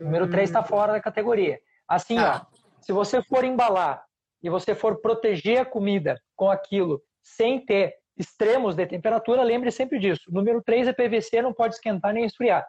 [0.00, 0.64] O número 3 está hum.
[0.64, 1.58] fora da categoria.
[1.88, 2.46] Assim, tá.
[2.50, 4.04] ó, se você for embalar
[4.42, 9.98] e você for proteger a comida com aquilo sem ter extremos de temperatura, lembre sempre
[9.98, 10.22] disso.
[10.28, 12.66] O número 3 é PVC, não pode esquentar nem esfriar.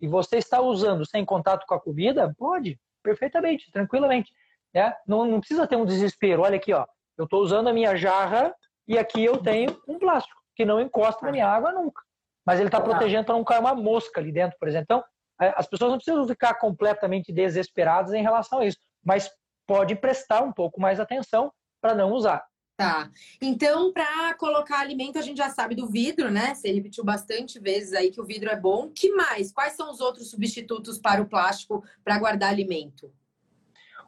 [0.00, 2.34] E você está usando sem contato com a comida?
[2.38, 4.32] Pode, perfeitamente, tranquilamente.
[4.74, 4.94] Né?
[5.06, 6.42] Não, não precisa ter um desespero.
[6.42, 6.86] Olha aqui, ó.
[7.16, 8.54] Eu estou usando a minha jarra
[8.86, 12.02] e aqui eu tenho um plástico que não encosta na minha água nunca.
[12.46, 14.84] Mas ele está protegendo para não cair uma mosca ali dentro, por exemplo.
[14.84, 15.04] Então,
[15.38, 19.30] as pessoas não precisam ficar completamente desesperadas em relação a isso, mas
[19.66, 22.44] pode prestar um pouco mais atenção para não usar.
[22.78, 23.10] Tá.
[23.42, 26.54] Então, para colocar alimento, a gente já sabe do vidro, né?
[26.54, 28.88] Você repetiu bastante vezes aí que o vidro é bom.
[28.88, 29.50] Que mais?
[29.50, 33.12] Quais são os outros substitutos para o plástico para guardar alimento?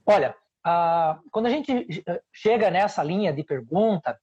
[0.06, 0.36] Olha,
[1.32, 4.16] quando a gente chega nessa linha de pergunta,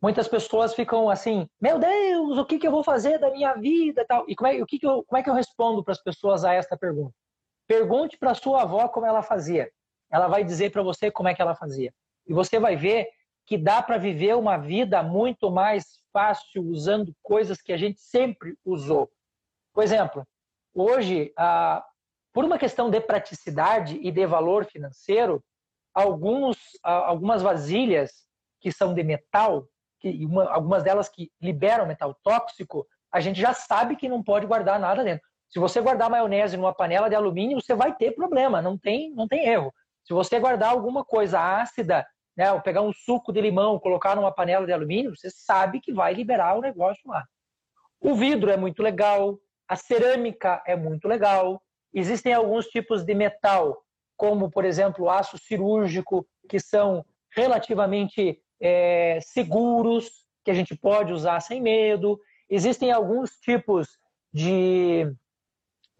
[0.00, 4.06] muitas pessoas ficam assim: Meu Deus, o que, que eu vou fazer da minha vida?
[4.08, 4.24] Tal.
[4.26, 6.46] E como é, o que que eu, como é que eu respondo para as pessoas
[6.46, 7.14] a esta pergunta?
[7.68, 9.70] Pergunte para sua avó como ela fazia.
[10.10, 11.92] Ela vai dizer para você como é que ela fazia.
[12.26, 13.10] E você vai ver
[13.46, 18.56] que dá para viver uma vida muito mais fácil usando coisas que a gente sempre
[18.64, 19.10] usou.
[19.72, 20.26] Por exemplo,
[20.74, 21.84] hoje, ah,
[22.32, 25.42] por uma questão de praticidade e de valor financeiro,
[25.94, 28.26] alguns, ah, algumas vasilhas
[28.60, 29.66] que são de metal,
[30.00, 34.46] que uma, algumas delas que liberam metal tóxico, a gente já sabe que não pode
[34.46, 35.26] guardar nada dentro.
[35.50, 39.28] Se você guardar maionese numa panela de alumínio, você vai ter problema, não tem, não
[39.28, 39.72] tem erro.
[40.02, 44.32] Se você guardar alguma coisa ácida né, ou pegar um suco de limão, colocar numa
[44.32, 47.24] panela de alumínio, você sabe que vai liberar o negócio lá.
[48.00, 51.62] O vidro é muito legal, a cerâmica é muito legal.
[51.94, 53.82] Existem alguns tipos de metal,
[54.16, 61.12] como, por exemplo, o aço cirúrgico, que são relativamente é, seguros, que a gente pode
[61.12, 62.20] usar sem medo.
[62.48, 63.98] Existem alguns tipos
[64.32, 65.06] de,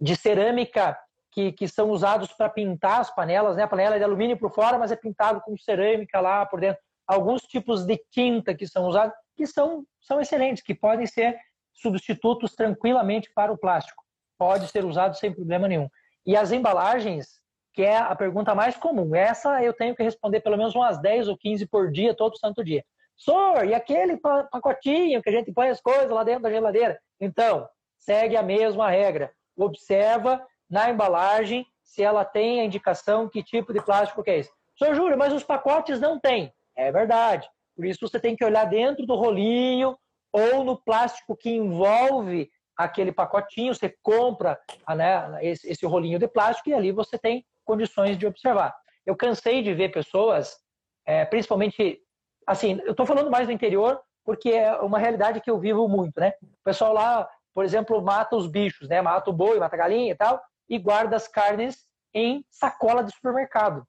[0.01, 0.99] de cerâmica
[1.33, 3.62] que, que são usados para pintar as panelas, né?
[3.62, 6.81] A panela é de alumínio por fora, mas é pintado com cerâmica lá por dentro.
[7.07, 11.37] Alguns tipos de tinta que são usados, que são, são excelentes, que podem ser
[11.73, 14.05] substitutos tranquilamente para o plástico.
[14.38, 15.88] Pode ser usado sem problema nenhum.
[16.27, 17.40] E as embalagens,
[17.73, 21.29] que é a pergunta mais comum, essa eu tenho que responder pelo menos umas 10
[21.29, 22.85] ou 15 por dia, todo santo dia.
[23.16, 26.99] Senhor, e aquele pacotinho que a gente põe as coisas lá dentro da geladeira?
[27.21, 27.68] Então,
[27.99, 29.33] segue a mesma regra.
[29.57, 34.51] Observa na embalagem se ela tem a indicação que tipo de plástico que é esse.
[34.79, 36.51] Senhor Júlio, mas os pacotes não têm.
[36.75, 37.47] É verdade.
[37.77, 39.97] Por isso você tem que olhar dentro do rolinho
[40.33, 44.59] ou no plástico que envolve aquele pacotinho, você compra
[44.97, 48.75] né, esse, esse rolinho de plástico e ali você tem condições de observar.
[49.05, 50.57] Eu cansei de ver pessoas,
[51.05, 52.01] é, principalmente,
[52.47, 56.19] assim, eu estou falando mais do interior porque é uma realidade que eu vivo muito,
[56.19, 56.33] né?
[56.43, 59.03] O pessoal lá, por exemplo, mata os bichos, né?
[59.03, 60.41] Mata o boi, mata a galinha e tal,
[60.73, 63.87] e guarda as carnes em sacola de supermercado.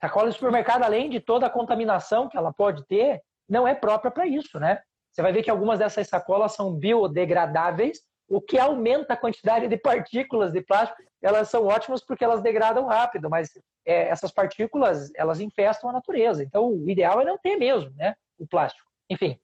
[0.00, 4.10] Sacola de supermercado, além de toda a contaminação que ela pode ter, não é própria
[4.10, 4.80] para isso, né?
[5.12, 9.76] Você vai ver que algumas dessas sacolas são biodegradáveis, o que aumenta a quantidade de
[9.76, 11.02] partículas de plástico.
[11.20, 13.50] Elas são ótimas porque elas degradam rápido, mas
[13.84, 16.42] é, essas partículas elas infestam a natureza.
[16.42, 18.14] Então, o ideal é não ter mesmo, né?
[18.38, 18.88] O plástico.
[19.10, 19.38] Enfim.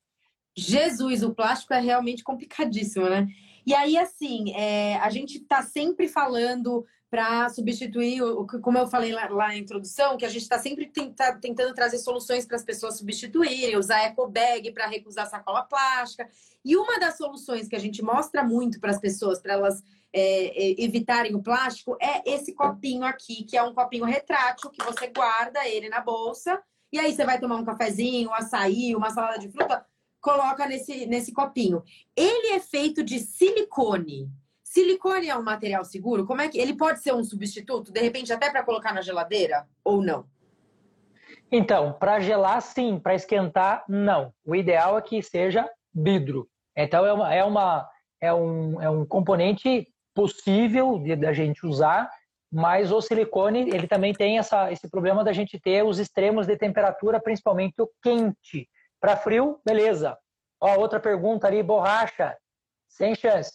[0.56, 3.26] Jesus, o plástico é realmente complicadíssimo, né?
[3.66, 8.20] E aí, assim, é, a gente está sempre falando para substituir,
[8.62, 11.98] como eu falei lá, lá, na introdução, que a gente está sempre tenta, tentando trazer
[11.98, 16.28] soluções para as pessoas substituírem, usar eco bag para recusar sacola plástica.
[16.64, 20.46] E uma das soluções que a gente mostra muito para as pessoas, para elas é,
[20.46, 25.08] é, evitarem o plástico, é esse copinho aqui, que é um copinho retrátil, que você
[25.08, 26.60] guarda ele na bolsa,
[26.92, 29.84] e aí você vai tomar um cafezinho, um açaí, uma salada de fruta
[30.20, 31.82] coloca nesse, nesse copinho.
[32.16, 34.30] Ele é feito de silicone.
[34.62, 36.26] Silicone é um material seguro?
[36.26, 39.66] Como é que ele pode ser um substituto, de repente até para colocar na geladeira
[39.84, 40.26] ou não?
[41.50, 42.98] Então, para gelar, sim.
[42.98, 44.32] Para esquentar, não.
[44.44, 46.48] O ideal é que seja vidro.
[46.76, 47.88] Então, é, uma, é, uma,
[48.20, 52.10] é, um, é um componente possível da gente usar,
[52.52, 56.56] mas o silicone ele também tem essa, esse problema da gente ter os extremos de
[56.56, 58.68] temperatura, principalmente o quente.
[59.06, 60.18] Para frio, beleza.
[60.60, 62.36] Ó, outra pergunta ali, borracha.
[62.88, 63.52] Sem chance.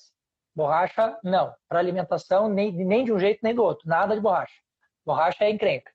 [0.56, 1.54] Borracha, não.
[1.68, 3.86] Para alimentação, nem, nem de um jeito nem do outro.
[3.86, 4.56] Nada de borracha.
[5.06, 5.92] Borracha é encrenca.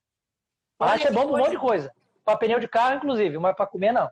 [0.78, 1.90] Borracha Olha, é bom para um monte de coisa.
[2.22, 4.10] Para pneu de carro, inclusive, mas para comer, não.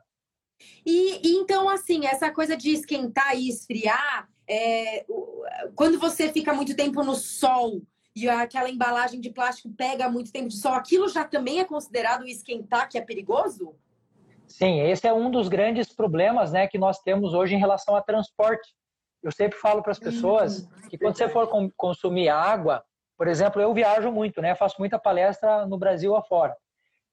[0.83, 5.05] E, e, então, assim, essa coisa de esquentar e esfriar, é,
[5.75, 7.83] quando você fica muito tempo no sol
[8.15, 12.25] e aquela embalagem de plástico pega muito tempo de sol, aquilo já também é considerado
[12.25, 13.75] esquentar, que é perigoso?
[14.47, 18.01] Sim, esse é um dos grandes problemas né, que nós temos hoje em relação a
[18.01, 18.73] transporte.
[19.21, 20.89] Eu sempre falo para as pessoas uhum.
[20.89, 22.83] que quando você for consumir água,
[23.17, 24.55] por exemplo, eu viajo muito, né?
[24.55, 26.55] Faço muita palestra no Brasil afora.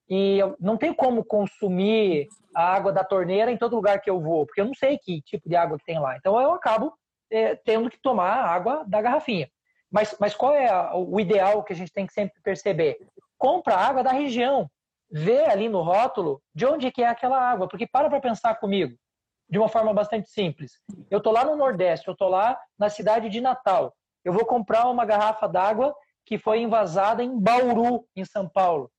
[0.09, 4.21] E eu não tenho como consumir a água da torneira em todo lugar que eu
[4.21, 6.17] vou, porque eu não sei que tipo de água que tem lá.
[6.17, 6.93] Então eu acabo
[7.31, 9.49] é, tendo que tomar a água da garrafinha.
[9.91, 12.99] Mas, mas qual é a, o ideal que a gente tem que sempre perceber?
[13.39, 14.69] Compra água da região
[15.13, 18.97] vê ali no rótulo de onde que é aquela água, porque para para pensar comigo,
[19.49, 20.81] de uma forma bastante simples.
[21.11, 23.95] Eu tô lá no Nordeste, eu tô lá na cidade de Natal.
[24.25, 25.95] eu vou comprar uma garrafa d'água
[26.25, 28.91] que foi invasada em Bauru, em São Paulo.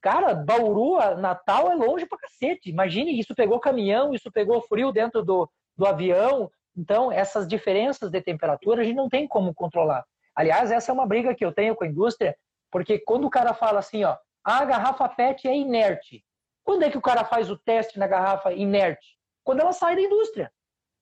[0.00, 2.70] Cara, Bauru, Natal é longe pra cacete.
[2.70, 6.50] Imagine, isso pegou caminhão, isso pegou frio dentro do, do avião.
[6.76, 10.04] Então, essas diferenças de temperatura a gente não tem como controlar.
[10.34, 12.36] Aliás, essa é uma briga que eu tenho com a indústria,
[12.70, 16.24] porque quando o cara fala assim, ó, a garrafa PET é inerte.
[16.64, 19.18] Quando é que o cara faz o teste na garrafa inerte?
[19.44, 20.52] Quando ela sai da indústria.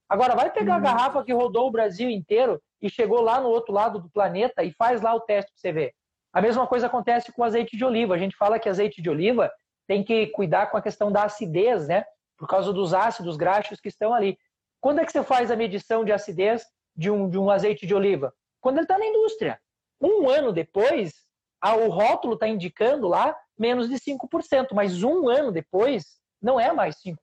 [0.09, 0.83] Agora, vai pegar a uhum.
[0.83, 4.72] garrafa que rodou o Brasil inteiro e chegou lá no outro lado do planeta e
[4.72, 5.94] faz lá o teste para você ver.
[6.33, 8.14] A mesma coisa acontece com azeite de oliva.
[8.14, 9.53] A gente fala que azeite de oliva
[9.87, 12.05] tem que cuidar com a questão da acidez, né?
[12.37, 14.38] Por causa dos ácidos graxos que estão ali.
[14.81, 16.64] Quando é que você faz a medição de acidez
[16.96, 18.33] de um, de um azeite de oliva?
[18.61, 19.59] Quando ele está na indústria.
[20.01, 21.27] Um ano depois,
[21.64, 26.04] o rótulo está indicando lá menos de 5%, mas um ano depois
[26.40, 27.16] não é mais 5%.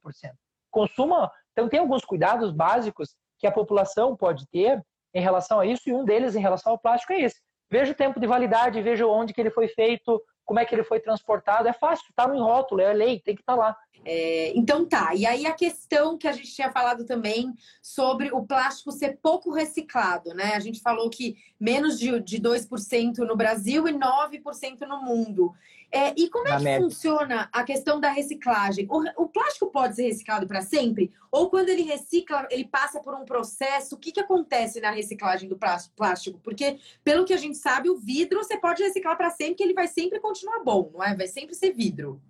[0.69, 1.31] Consuma.
[1.53, 4.81] Então, tem alguns cuidados básicos que a população pode ter
[5.13, 7.41] em relação a isso, e um deles em relação ao plástico é esse.
[7.71, 10.83] Veja o tempo de validade, veja onde que ele foi feito, como é que ele
[10.83, 11.67] foi transportado.
[11.67, 13.77] É fácil, está no rótulo, é lei, tem que estar tá lá.
[14.07, 18.45] É, então tá, e aí a questão que a gente tinha falado também sobre o
[18.45, 20.53] plástico ser pouco reciclado, né?
[20.53, 25.55] A gente falou que menos de, de 2% no Brasil e 9% no mundo.
[25.95, 26.83] É, e como é que média.
[26.83, 28.85] funciona a questão da reciclagem?
[28.89, 31.13] O, o plástico pode ser reciclado para sempre?
[31.31, 33.95] Ou quando ele recicla, ele passa por um processo?
[33.95, 36.37] O que, que acontece na reciclagem do plástico?
[36.43, 39.73] Porque, pelo que a gente sabe, o vidro você pode reciclar para sempre, que ele
[39.73, 41.15] vai sempre continuar bom, não é?
[41.15, 42.21] Vai sempre ser vidro.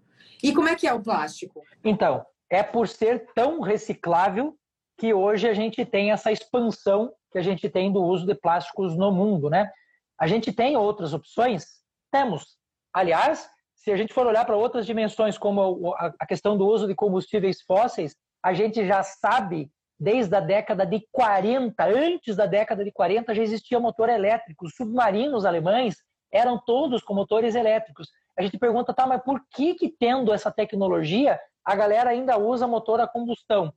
[0.44, 1.64] E como é que é o plástico?
[1.84, 4.56] Então, é por ser tão reciclável
[4.96, 8.96] que hoje a gente tem essa expansão que a gente tem do uso de plásticos
[8.96, 9.72] no mundo, né?
[10.20, 11.66] A gente tem outras opções?
[12.12, 12.58] Temos.
[12.94, 13.50] Aliás,
[13.86, 17.62] se a gente for olhar para outras dimensões, como a questão do uso de combustíveis
[17.62, 19.70] fósseis, a gente já sabe
[20.00, 24.66] desde a década de 40, antes da década de 40 já existia motor elétrico.
[24.66, 25.98] Os submarinos alemães
[26.32, 28.08] eram todos com motores elétricos.
[28.36, 32.66] A gente pergunta, tá, mas por que que tendo essa tecnologia a galera ainda usa
[32.66, 33.72] motor a combustão?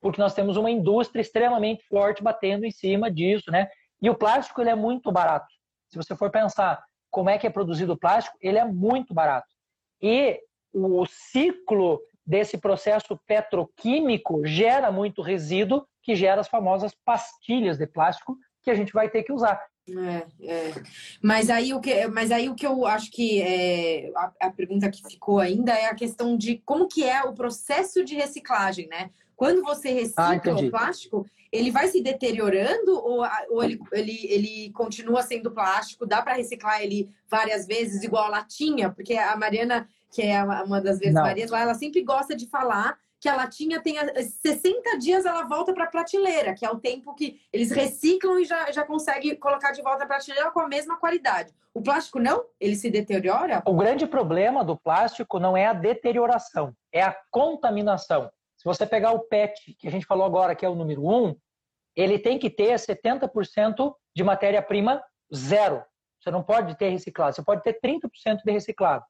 [0.00, 3.68] Porque nós temos uma indústria extremamente forte batendo em cima disso, né?
[4.00, 5.52] E o plástico ele é muito barato.
[5.88, 6.80] Se você for pensar,
[7.12, 9.54] como é que é produzido o plástico, ele é muito barato.
[10.00, 10.40] E
[10.72, 18.36] o ciclo desse processo petroquímico gera muito resíduo, que gera as famosas pastilhas de plástico
[18.62, 19.60] que a gente vai ter que usar.
[19.88, 20.72] É, é.
[21.20, 24.88] Mas aí o que, mas aí o que eu acho que é, a, a, pergunta
[24.88, 29.10] que ficou ainda é a questão de como que é o processo de reciclagem, né?
[29.34, 34.72] Quando você recicla ah, o plástico, ele vai se deteriorando ou, ou ele, ele, ele
[34.72, 36.06] continua sendo plástico?
[36.06, 38.90] Dá para reciclar ele várias vezes, igual a latinha?
[38.90, 42.98] Porque a Mariana, que é uma das vezes Marias lá, ela sempre gosta de falar
[43.20, 43.94] que a latinha tem
[44.42, 48.44] 60 dias ela volta para a prateleira, que é o tempo que eles reciclam e
[48.44, 51.54] já, já consegue colocar de volta a prateleira com a mesma qualidade.
[51.72, 52.44] O plástico não?
[52.60, 53.62] Ele se deteriora?
[53.64, 58.28] O grande problema do plástico não é a deterioração, é a contaminação.
[58.62, 61.36] Se você pegar o PET, que a gente falou agora, que é o número 1,
[61.96, 65.02] ele tem que ter 70% de matéria-prima
[65.34, 65.82] zero.
[66.20, 68.08] Você não pode ter reciclado, você pode ter 30%
[68.44, 69.04] de reciclado.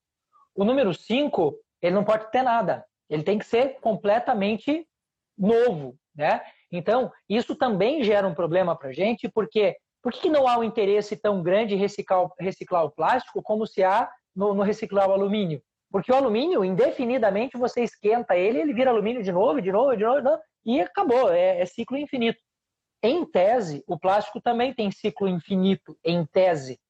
[0.54, 2.82] O número 5, ele não pode ter nada.
[3.10, 4.88] Ele tem que ser completamente
[5.36, 6.40] novo, né?
[6.70, 10.64] Então, isso também gera um problema para a gente, porque por que não há um
[10.64, 15.12] interesse tão grande em reciclar, reciclar o plástico como se há no, no reciclar o
[15.12, 15.62] alumínio?
[15.92, 20.02] Porque o alumínio, indefinidamente, você esquenta ele, ele vira alumínio de novo, de novo, de
[20.02, 22.40] novo, e acabou, é, é ciclo infinito.
[23.02, 26.80] Em tese, o plástico também tem ciclo infinito, em tese.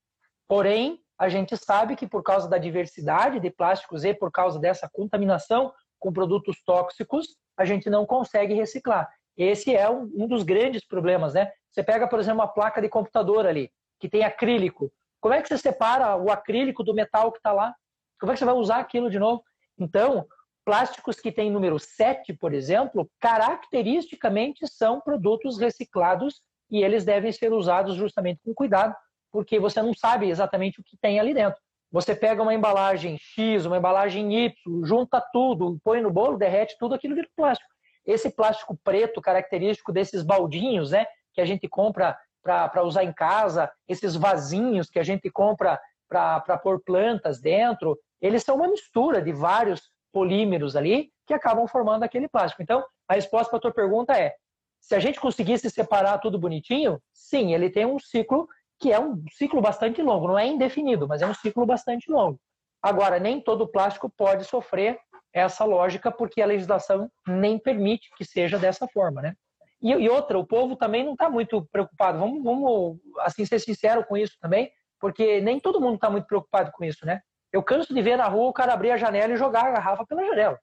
[0.46, 4.88] Porém, a gente sabe que por causa da diversidade de plásticos e por causa dessa
[4.92, 9.08] contaminação com produtos tóxicos, a gente não consegue reciclar.
[9.36, 11.50] Esse é um, um dos grandes problemas, né?
[11.70, 14.92] Você pega, por exemplo, uma placa de computador ali, que tem acrílico.
[15.20, 17.74] Como é que você separa o acrílico do metal que está lá?
[18.22, 19.42] Como é que você vai usar aquilo de novo?
[19.76, 20.24] Então,
[20.64, 27.52] plásticos que têm número 7, por exemplo, caracteristicamente são produtos reciclados e eles devem ser
[27.52, 28.94] usados justamente com cuidado,
[29.32, 31.60] porque você não sabe exatamente o que tem ali dentro.
[31.90, 36.94] Você pega uma embalagem X, uma embalagem Y, junta tudo, põe no bolo, derrete tudo,
[36.94, 37.68] aquilo vira plástico.
[38.06, 43.68] Esse plástico preto, característico desses baldinhos, né, que a gente compra para usar em casa,
[43.88, 45.80] esses vasinhos que a gente compra
[46.12, 52.02] para pôr plantas dentro, eles são uma mistura de vários polímeros ali que acabam formando
[52.02, 52.62] aquele plástico.
[52.62, 54.34] Então, a resposta para a tua pergunta é:
[54.80, 58.46] se a gente conseguisse separar tudo bonitinho, sim, ele tem um ciclo
[58.78, 62.38] que é um ciclo bastante longo, não é indefinido, mas é um ciclo bastante longo.
[62.82, 64.98] Agora, nem todo plástico pode sofrer
[65.32, 69.34] essa lógica porque a legislação nem permite que seja dessa forma, né?
[69.80, 72.18] E, outra, o povo também não está muito preocupado.
[72.18, 74.70] Vamos, vamos assim ser sincero com isso também,
[75.02, 77.20] porque nem todo mundo está muito preocupado com isso, né?
[77.52, 80.06] Eu canso de ver na rua o cara abrir a janela e jogar a garrafa
[80.06, 80.56] pela janela.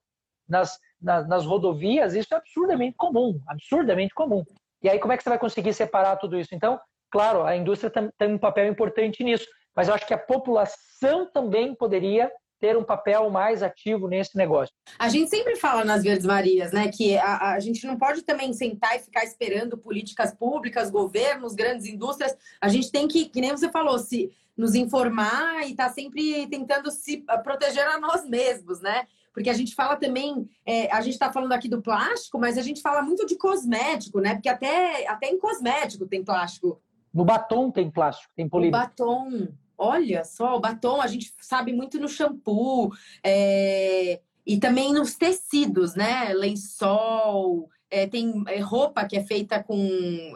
[0.48, 4.42] Nas, nas, nas rodovias, isso é absurdamente comum, absurdamente comum.
[4.82, 6.54] E aí, como é que você vai conseguir separar tudo isso?
[6.54, 6.80] Então,
[7.10, 11.30] claro, a indústria tem, tem um papel importante nisso, mas eu acho que a população
[11.30, 14.74] também poderia ter um papel mais ativo nesse negócio.
[14.98, 18.52] A gente sempre fala nas Verdes Marias, né, que a, a, gente não pode também
[18.52, 22.36] sentar e ficar esperando políticas públicas, governos, grandes indústrias.
[22.60, 26.46] A gente tem que, que nem você falou, se nos informar e estar tá sempre
[26.48, 29.06] tentando se proteger a nós mesmos, né?
[29.32, 32.62] Porque a gente fala também, é, a gente está falando aqui do plástico, mas a
[32.62, 34.34] gente fala muito de cosmético, né?
[34.34, 36.80] Porque até, até em cosmético tem plástico.
[37.14, 38.82] No batom tem plástico, tem polímero.
[38.82, 39.48] No batom.
[39.82, 42.90] Olha só, o batom a gente sabe muito no shampoo
[43.24, 46.34] é, e também nos tecidos, né?
[46.34, 49.74] Lençol, é, tem é, roupa que é feita com.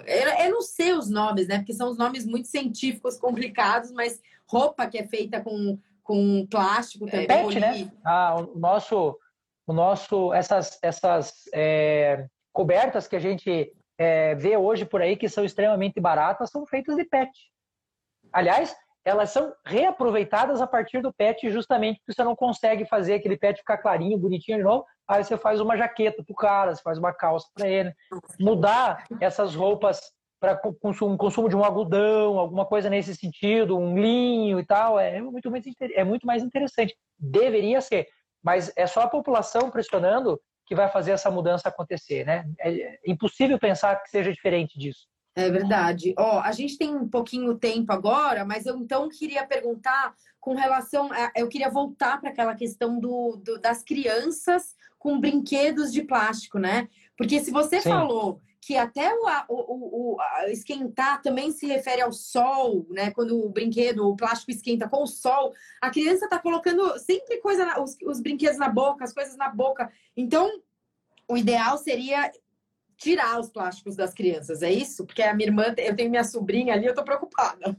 [0.07, 1.59] Eu, eu, não sei os nomes, né?
[1.59, 7.05] Porque são os nomes muito científicos, complicados, mas roupa que é feita com, com plástico
[7.05, 7.25] também.
[7.25, 7.93] É, pet, né?
[8.03, 9.19] Ah, o nosso,
[9.67, 15.29] o nosso, essas, essas é, cobertas que a gente é, vê hoje por aí que
[15.29, 17.31] são extremamente baratas são feitas de PET.
[18.33, 18.75] Aliás,
[19.05, 23.59] elas são reaproveitadas a partir do PET, justamente porque você não consegue fazer aquele PET
[23.59, 24.85] ficar clarinho, bonitinho de novo.
[25.07, 27.93] Aí você faz uma jaqueta para o cara, você faz uma calça para ele.
[28.41, 30.01] Mudar essas roupas
[30.41, 35.21] para consumo, consumo de um algodão, alguma coisa nesse sentido, um linho e tal, é
[35.21, 36.97] muito, mais, é muito mais interessante.
[37.19, 38.09] Deveria ser,
[38.43, 42.45] mas é só a população pressionando que vai fazer essa mudança acontecer, né?
[42.59, 45.07] É impossível pensar que seja diferente disso.
[45.37, 46.15] É verdade.
[46.17, 51.11] Ó, a gente tem um pouquinho tempo agora, mas eu então queria perguntar com relação.
[51.13, 56.59] A, eu queria voltar para aquela questão do, do, das crianças com brinquedos de plástico,
[56.59, 56.89] né?
[57.17, 57.89] Porque se você Sim.
[57.89, 63.11] falou que até o, o, o esquentar também se refere ao sol, né?
[63.11, 67.67] Quando o brinquedo, o plástico esquenta com o sol, a criança está colocando sempre coisa,
[67.67, 69.93] na, os, os brinquedos na boca, as coisas na boca.
[70.17, 70.63] Então,
[71.29, 72.31] o ideal seria
[72.97, 75.05] tirar os plásticos das crianças, é isso?
[75.07, 77.77] Porque a minha irmã, eu tenho minha sobrinha ali, eu tô preocupada.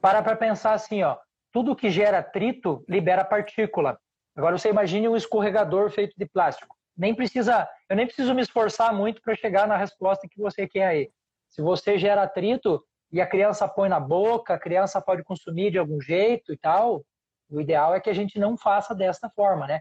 [0.00, 1.16] Para para pensar assim, ó,
[1.52, 3.98] tudo que gera atrito libera partícula.
[4.34, 6.76] Agora você imagine um escorregador feito de plástico.
[6.96, 10.86] Nem precisa, eu nem preciso me esforçar muito para chegar na resposta que você quer
[10.86, 11.10] aí.
[11.48, 12.82] Se você gera atrito
[13.12, 17.04] e a criança põe na boca, a criança pode consumir de algum jeito e tal,
[17.50, 19.80] o ideal é que a gente não faça desta forma, né?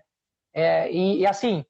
[0.53, 1.63] É, e, e assim,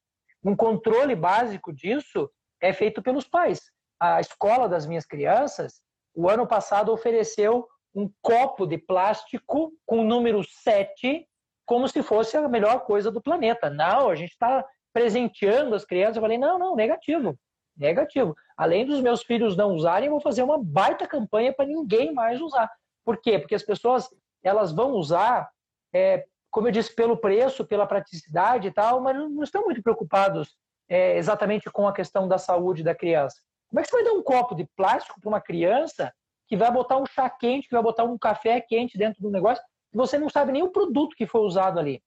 [0.44, 2.30] um controle básico disso
[2.62, 3.62] é feito pelos pais.
[4.00, 5.82] A escola das minhas crianças,
[6.14, 11.28] o ano passado, ofereceu um copo de plástico com o número 7
[11.66, 13.70] como se fosse a melhor coisa do planeta.
[13.70, 16.16] Não, a gente está presenteando as crianças.
[16.16, 17.38] Eu falei, não, não, negativo.
[17.78, 18.36] Negativo.
[18.58, 22.42] Além dos meus filhos não usarem, eu vou fazer uma baita campanha para ninguém mais
[22.42, 22.70] usar.
[23.06, 23.38] Por quê?
[23.38, 24.10] Porque as pessoas
[24.44, 25.50] elas vão usar
[25.94, 30.56] é, como eu disse, pelo preço, pela praticidade e tal, mas não estão muito preocupados
[30.88, 33.38] é, exatamente com a questão da saúde da criança.
[33.70, 36.12] Como é que você vai dar um copo de plástico para uma criança
[36.48, 39.64] que vai botar um chá quente, que vai botar um café quente dentro do negócio,
[39.94, 42.02] e você não sabe nem o produto que foi usado ali?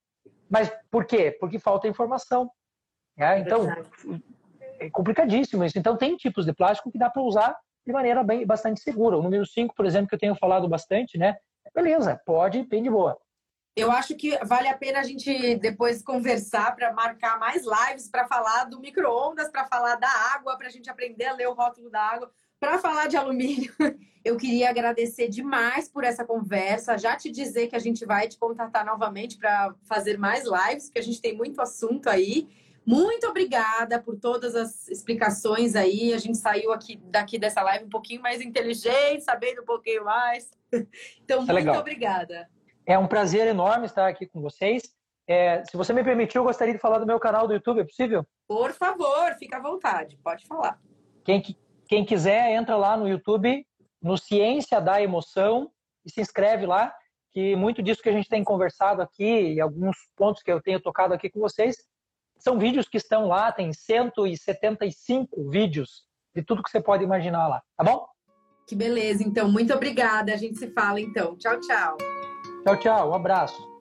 [0.49, 1.31] Mas por quê?
[1.39, 2.51] Porque falta informação.
[3.17, 3.39] Né?
[3.39, 3.65] Então,
[4.79, 5.79] é complicadíssimo isso.
[5.79, 9.17] Então, tem tipos de plástico que dá para usar de maneira bem, bastante segura.
[9.17, 11.37] O número 5, por exemplo, que eu tenho falado bastante, né?
[11.73, 13.17] Beleza, pode, bem de boa.
[13.75, 18.27] Eu acho que vale a pena a gente depois conversar para marcar mais lives para
[18.27, 21.89] falar do micro-ondas, para falar da água, para a gente aprender a ler o rótulo
[21.89, 23.73] da água, para falar de alumínio.
[24.23, 28.37] Eu queria agradecer demais por essa conversa, já te dizer que a gente vai te
[28.37, 32.47] contatar novamente para fazer mais lives, porque a gente tem muito assunto aí.
[32.85, 36.13] Muito obrigada por todas as explicações aí.
[36.13, 40.51] A gente saiu aqui daqui dessa live um pouquinho mais inteligente, sabendo um pouquinho mais.
[41.23, 41.79] Então, tá muito legal.
[41.79, 42.49] obrigada.
[42.85, 44.83] É um prazer enorme estar aqui com vocês.
[45.27, 47.85] É, se você me permitir, eu gostaria de falar do meu canal do YouTube, é
[47.85, 48.25] possível?
[48.47, 50.77] Por favor, fica à vontade, pode falar.
[51.23, 51.41] Quem,
[51.87, 53.65] quem quiser, entra lá no YouTube,
[54.01, 55.71] no Ciência da Emoção,
[56.05, 56.93] e se inscreve lá,
[57.33, 60.81] que muito disso que a gente tem conversado aqui, e alguns pontos que eu tenho
[60.81, 61.77] tocado aqui com vocês,
[62.37, 66.03] são vídeos que estão lá, tem 175 vídeos
[66.35, 68.05] de tudo que você pode imaginar lá, tá bom?
[68.67, 69.49] Que beleza, então.
[69.49, 70.33] Muito obrigada.
[70.33, 71.37] A gente se fala então.
[71.37, 71.97] Tchau, tchau.
[72.63, 73.09] Tchau, tchau.
[73.09, 73.72] Um abraço.